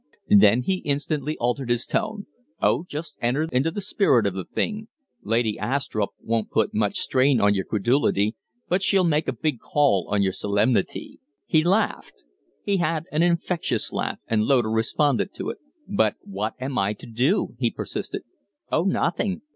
Then 0.35 0.63
he 0.63 0.77
instantly 0.77 1.37
altered 1.37 1.69
his 1.69 1.85
tone: 1.85 2.25
"Oh, 2.59 2.85
just 2.89 3.17
enter 3.21 3.43
into 3.51 3.69
the 3.69 3.81
spirit 3.81 4.25
of 4.25 4.33
the 4.33 4.45
thing. 4.45 4.87
Lady 5.21 5.59
Astrupp 5.61 6.15
won't 6.19 6.49
put 6.49 6.73
much 6.73 6.97
strain 6.97 7.39
on 7.39 7.53
your 7.53 7.65
credulity, 7.65 8.35
but 8.67 8.81
she'll 8.81 9.03
make 9.03 9.27
a 9.27 9.31
big 9.31 9.59
call 9.59 10.07
on 10.09 10.23
your 10.23 10.33
solemnity." 10.33 11.19
He 11.45 11.63
laughed. 11.63 12.23
He 12.63 12.77
had 12.77 13.03
an 13.11 13.21
infectious 13.21 13.93
laugh, 13.93 14.17
and 14.27 14.41
Loder 14.45 14.71
responded 14.71 15.35
to 15.35 15.51
it. 15.51 15.59
"But 15.87 16.15
what 16.23 16.55
am 16.59 16.79
I 16.79 16.93
to 16.93 17.05
do?" 17.05 17.53
he 17.59 17.69
persisted. 17.69 18.23
"Oh, 18.71 18.85
nothing. 18.85 19.41